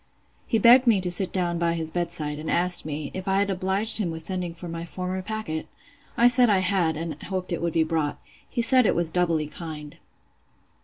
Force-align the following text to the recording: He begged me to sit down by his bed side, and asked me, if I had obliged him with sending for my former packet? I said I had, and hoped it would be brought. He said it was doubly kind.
He 0.47 0.57
begged 0.57 0.87
me 0.87 0.99
to 0.99 1.11
sit 1.11 1.31
down 1.31 1.59
by 1.59 1.73
his 1.75 1.91
bed 1.91 2.11
side, 2.11 2.39
and 2.39 2.49
asked 2.49 2.85
me, 2.87 3.11
if 3.13 3.27
I 3.27 3.37
had 3.37 3.51
obliged 3.51 3.97
him 3.99 4.09
with 4.09 4.25
sending 4.25 4.55
for 4.55 4.67
my 4.67 4.83
former 4.83 5.21
packet? 5.21 5.67
I 6.17 6.27
said 6.27 6.49
I 6.49 6.57
had, 6.57 6.97
and 6.97 7.21
hoped 7.21 7.51
it 7.53 7.61
would 7.61 7.73
be 7.73 7.83
brought. 7.83 8.19
He 8.49 8.63
said 8.63 8.87
it 8.87 8.95
was 8.95 9.11
doubly 9.11 9.45
kind. 9.45 9.97